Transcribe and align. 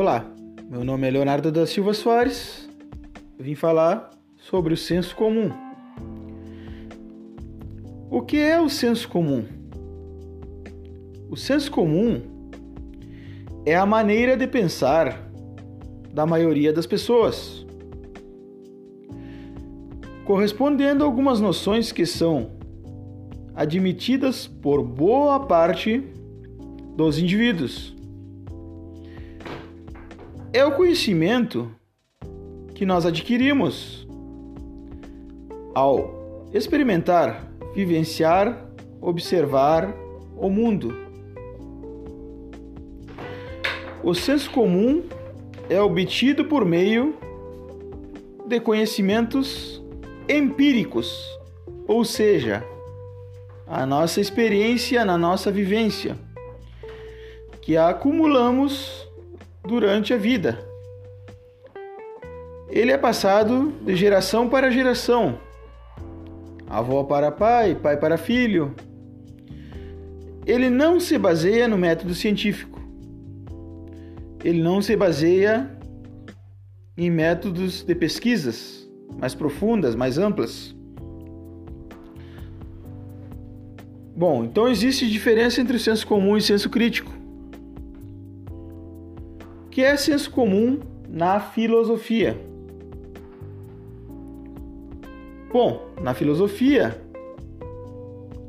Olá, 0.00 0.24
meu 0.70 0.84
nome 0.84 1.08
é 1.08 1.10
Leonardo 1.10 1.50
da 1.50 1.66
Silva 1.66 1.92
Soares. 1.92 2.68
Vim 3.36 3.56
falar 3.56 4.10
sobre 4.36 4.72
o 4.72 4.76
senso 4.76 5.16
comum. 5.16 5.50
O 8.08 8.22
que 8.22 8.36
é 8.36 8.60
o 8.60 8.68
senso 8.68 9.08
comum? 9.08 9.44
O 11.28 11.36
senso 11.36 11.72
comum 11.72 12.22
é 13.66 13.74
a 13.74 13.84
maneira 13.84 14.36
de 14.36 14.46
pensar 14.46 15.28
da 16.14 16.24
maioria 16.24 16.72
das 16.72 16.86
pessoas, 16.86 17.66
correspondendo 20.24 21.02
a 21.02 21.08
algumas 21.08 21.40
noções 21.40 21.90
que 21.90 22.06
são 22.06 22.52
admitidas 23.52 24.46
por 24.46 24.80
boa 24.80 25.40
parte 25.40 26.04
dos 26.94 27.18
indivíduos. 27.18 27.97
É 30.58 30.64
o 30.64 30.72
conhecimento 30.72 31.70
que 32.74 32.84
nós 32.84 33.06
adquirimos 33.06 34.04
ao 35.72 36.48
experimentar, 36.52 37.48
vivenciar, 37.76 38.68
observar 39.00 39.94
o 40.36 40.50
mundo. 40.50 40.92
O 44.02 44.12
senso 44.16 44.50
comum 44.50 45.04
é 45.70 45.80
obtido 45.80 46.46
por 46.46 46.64
meio 46.64 47.16
de 48.44 48.58
conhecimentos 48.58 49.80
empíricos, 50.28 51.38
ou 51.86 52.04
seja, 52.04 52.64
a 53.64 53.86
nossa 53.86 54.20
experiência 54.20 55.04
na 55.04 55.16
nossa 55.16 55.52
vivência, 55.52 56.18
que 57.60 57.76
acumulamos 57.76 59.07
durante 59.64 60.12
a 60.12 60.16
vida. 60.16 60.58
Ele 62.68 62.92
é 62.92 62.98
passado 62.98 63.72
de 63.82 63.96
geração 63.96 64.48
para 64.48 64.70
geração, 64.70 65.38
avó 66.66 67.02
para 67.04 67.32
pai, 67.32 67.74
pai 67.74 67.96
para 67.96 68.18
filho. 68.18 68.74
Ele 70.46 70.70
não 70.70 71.00
se 71.00 71.18
baseia 71.18 71.66
no 71.66 71.78
método 71.78 72.14
científico. 72.14 72.78
Ele 74.44 74.62
não 74.62 74.80
se 74.80 74.96
baseia 74.96 75.70
em 76.96 77.10
métodos 77.10 77.82
de 77.82 77.94
pesquisas 77.94 78.88
mais 79.18 79.34
profundas, 79.34 79.94
mais 79.94 80.18
amplas. 80.18 80.74
Bom, 84.16 84.44
então 84.44 84.68
existe 84.68 85.08
diferença 85.08 85.60
entre 85.60 85.76
o 85.76 85.80
senso 85.80 86.06
comum 86.06 86.36
e 86.36 86.38
o 86.38 86.42
senso 86.42 86.68
crítico. 86.68 87.17
O 89.78 89.80
que 89.80 89.84
é 89.84 89.96
senso 89.96 90.28
comum 90.32 90.80
na 91.08 91.38
filosofia? 91.38 92.36
Bom, 95.52 95.92
na 96.02 96.14
filosofia, 96.14 97.00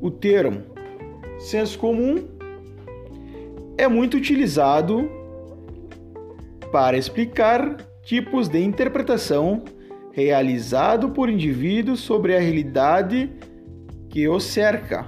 o 0.01 0.09
termo 0.09 0.63
senso 1.37 1.77
comum 1.77 2.15
é 3.77 3.87
muito 3.87 4.17
utilizado 4.17 5.07
para 6.71 6.97
explicar 6.97 7.77
tipos 8.01 8.47
de 8.47 8.63
interpretação 8.63 9.61
realizado 10.11 11.11
por 11.11 11.29
indivíduos 11.29 11.99
sobre 11.99 12.35
a 12.35 12.39
realidade 12.39 13.29
que 14.09 14.27
os 14.27 14.45
cerca 14.45 15.05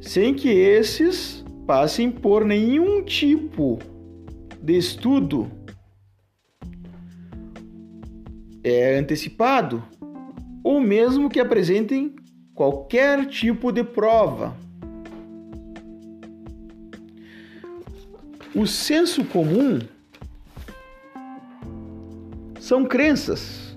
sem 0.00 0.34
que 0.34 0.48
esses 0.48 1.44
passem 1.64 2.10
por 2.10 2.44
nenhum 2.44 3.04
tipo 3.04 3.78
de 4.62 4.76
estudo 4.76 5.50
é 8.62 8.98
antecipado 8.98 9.82
ou 10.62 10.80
mesmo 10.80 11.30
que 11.30 11.40
apresentem 11.40 12.14
qualquer 12.54 13.26
tipo 13.26 13.70
de 13.72 13.84
prova. 13.84 14.56
O 18.54 18.66
senso 18.66 19.24
comum 19.24 19.78
são 22.60 22.84
crenças. 22.84 23.76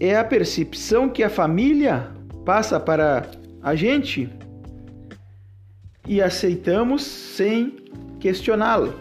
É 0.00 0.16
a 0.16 0.24
percepção 0.24 1.08
que 1.08 1.22
a 1.22 1.30
família 1.30 2.12
passa 2.44 2.80
para 2.80 3.30
a 3.62 3.74
gente 3.74 4.30
e 6.06 6.22
aceitamos 6.22 7.02
sem 7.02 7.76
questioná-lo. 8.20 8.94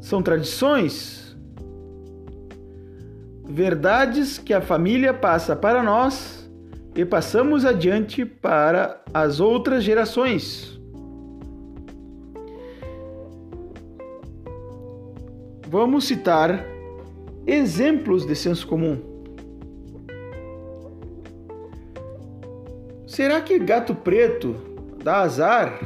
São 0.00 0.22
tradições, 0.22 1.36
verdades 3.44 4.38
que 4.38 4.54
a 4.54 4.60
família 4.60 5.12
passa 5.12 5.54
para 5.54 5.82
nós 5.82 6.50
e 6.94 7.04
passamos 7.04 7.64
adiante 7.64 8.24
para 8.24 9.02
as 9.12 9.40
outras 9.40 9.84
gerações. 9.84 10.78
Vamos 15.68 16.06
citar 16.06 16.64
exemplos 17.46 18.24
de 18.24 18.34
senso 18.34 18.66
comum. 18.66 19.17
Será 23.08 23.40
que 23.40 23.58
gato 23.58 23.94
preto 23.94 24.54
dá 25.02 25.20
azar? 25.22 25.80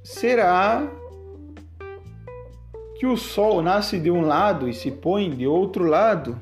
Será 0.00 0.88
que 2.94 3.04
o 3.04 3.16
sol 3.16 3.60
nasce 3.60 3.98
de 3.98 4.12
um 4.12 4.20
lado 4.20 4.68
e 4.68 4.72
se 4.72 4.92
põe 4.92 5.28
de 5.28 5.44
outro 5.44 5.84
lado? 5.84 6.38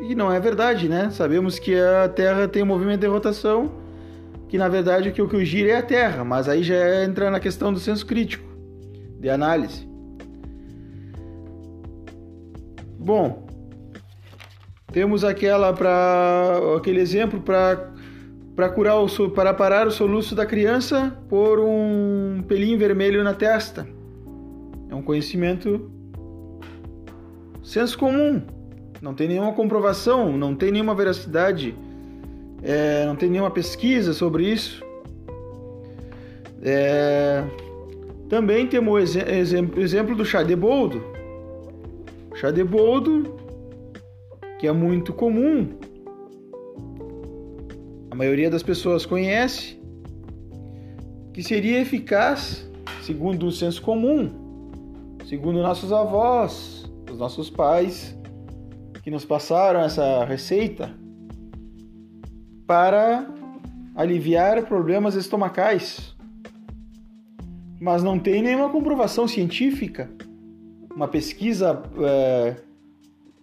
E 0.00 0.14
não 0.14 0.32
é 0.32 0.38
verdade, 0.38 0.88
né? 0.88 1.10
Sabemos 1.10 1.58
que 1.58 1.74
a 1.76 2.08
Terra 2.08 2.46
tem 2.46 2.62
um 2.62 2.66
movimento 2.66 3.00
de 3.00 3.08
rotação, 3.08 3.72
que 4.48 4.56
na 4.56 4.68
verdade 4.68 5.08
o 5.08 5.12
que 5.12 5.20
o 5.20 5.44
gira 5.44 5.72
é 5.72 5.76
a 5.78 5.82
Terra, 5.82 6.22
mas 6.22 6.48
aí 6.48 6.62
já 6.62 7.04
entra 7.04 7.28
na 7.28 7.40
questão 7.40 7.72
do 7.72 7.80
senso 7.80 8.06
crítico, 8.06 8.48
de 9.18 9.28
análise. 9.28 9.84
Bom, 12.96 13.49
temos 14.92 15.24
aquela 15.24 15.72
para 15.72 16.58
aquele 16.76 17.00
exemplo 17.00 17.40
para 17.40 17.90
para 18.54 18.68
curar 18.68 18.96
o 18.96 19.30
para 19.30 19.54
parar 19.54 19.86
o 19.86 19.90
soluço 19.90 20.34
da 20.34 20.44
criança 20.44 21.16
por 21.28 21.58
um 21.60 22.42
pelinho 22.46 22.78
vermelho 22.78 23.24
na 23.24 23.32
testa. 23.32 23.86
É 24.90 24.94
um 24.94 25.02
conhecimento 25.02 25.90
senso 27.62 27.96
comum. 27.96 28.42
Não 29.00 29.14
tem 29.14 29.28
nenhuma 29.28 29.52
comprovação, 29.52 30.36
não 30.36 30.54
tem 30.54 30.70
nenhuma 30.70 30.94
veracidade, 30.94 31.74
é, 32.62 33.06
não 33.06 33.16
tem 33.16 33.30
nenhuma 33.30 33.50
pesquisa 33.50 34.12
sobre 34.12 34.44
isso. 34.44 34.84
É, 36.62 37.42
também 38.28 38.66
temos 38.66 38.92
o 38.92 38.98
exemplo, 38.98 39.80
exemplo 39.80 40.14
do 40.14 40.24
chá 40.24 40.42
de 40.42 40.54
boldo. 40.54 41.02
O 42.30 42.36
chá 42.36 42.50
de 42.50 42.62
boldo 42.62 43.39
que 44.60 44.66
é 44.66 44.72
muito 44.72 45.14
comum, 45.14 45.70
a 48.10 48.14
maioria 48.14 48.50
das 48.50 48.62
pessoas 48.62 49.06
conhece, 49.06 49.80
que 51.32 51.42
seria 51.42 51.80
eficaz, 51.80 52.70
segundo 53.00 53.46
o 53.46 53.50
senso 53.50 53.80
comum, 53.80 54.30
segundo 55.24 55.62
nossos 55.62 55.94
avós, 55.94 56.84
os 57.10 57.18
nossos 57.18 57.48
pais, 57.48 58.14
que 59.02 59.10
nos 59.10 59.24
passaram 59.24 59.80
essa 59.80 60.26
receita 60.26 60.94
para 62.66 63.32
aliviar 63.96 64.62
problemas 64.66 65.14
estomacais. 65.14 66.14
Mas 67.80 68.02
não 68.02 68.18
tem 68.18 68.42
nenhuma 68.42 68.68
comprovação 68.68 69.26
científica, 69.26 70.10
uma 70.94 71.08
pesquisa 71.08 71.82
é, 71.98 72.56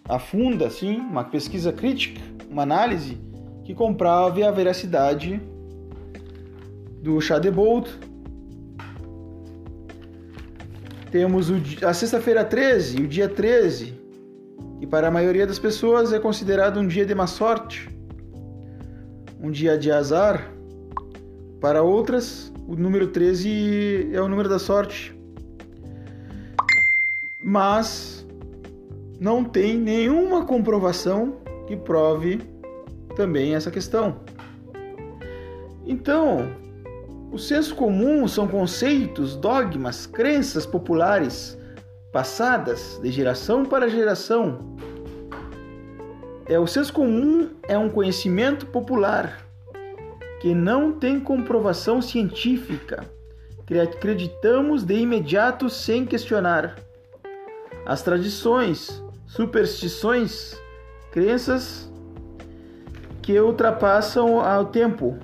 afunda 0.07 0.68
assim, 0.68 0.98
uma 0.98 1.24
pesquisa 1.24 1.71
crítica, 1.71 2.21
uma 2.50 2.63
análise 2.63 3.18
que 3.63 3.74
comprove 3.74 4.44
a 4.44 4.51
veracidade 4.51 5.42
do 7.01 7.19
chá 7.19 7.38
de 7.38 7.51
Bolt. 7.51 7.89
Temos 11.12 11.48
a 11.83 11.94
sexta-feira 11.94 12.44
13, 12.44 13.04
o 13.04 13.07
dia 13.07 13.27
13, 13.27 13.94
que 14.80 14.88
para 14.88 15.07
a 15.07 15.12
maioria 15.12 15.48
das 15.48 15.59
pessoas 15.59 16.13
é 16.13 16.19
considerado 16.19 16.80
um 16.80 16.88
dia 16.88 17.06
de 17.06 17.15
má 17.15 17.27
sorte, 17.27 17.89
um 19.42 19.51
dia 19.51 19.77
de 19.77 19.92
azar. 19.92 20.54
Para 21.59 21.81
outras, 21.81 22.54
o 22.68 22.75
número 22.75 23.07
13 23.07 24.09
é 24.13 24.21
o 24.21 24.27
número 24.27 24.48
da 24.48 24.59
sorte. 24.59 25.18
Mas 27.42 28.26
não 29.19 29.43
tem 29.43 29.77
nenhuma 29.77 30.45
comprovação 30.45 31.37
que 31.65 31.75
prove 31.75 32.41
também 33.15 33.55
essa 33.55 33.71
questão. 33.71 34.19
Então, 35.85 36.47
o 37.31 37.37
senso 37.37 37.75
comum 37.75 38.27
são 38.27 38.47
conceitos, 38.47 39.35
dogmas, 39.35 40.05
crenças 40.05 40.65
populares 40.65 41.57
passadas 42.11 42.99
de 43.01 43.11
geração 43.11 43.65
para 43.65 43.89
geração. 43.89 44.75
É 46.45 46.57
o 46.57 46.67
senso 46.67 46.93
comum 46.93 47.49
é 47.67 47.77
um 47.77 47.89
conhecimento 47.89 48.65
popular 48.67 49.45
que 50.39 50.53
não 50.53 50.93
tem 50.93 51.19
comprovação 51.19 52.01
científica. 52.01 53.03
Que 53.65 53.77
acreditamos 53.77 54.83
de 54.83 54.95
imediato 54.95 55.69
sem 55.69 56.05
questionar. 56.05 56.79
As 57.85 58.01
tradições, 58.01 59.03
superstições, 59.27 60.59
crenças 61.12 61.91
que 63.21 63.39
ultrapassam 63.39 64.39
ao 64.39 64.65
tempo 64.65 65.18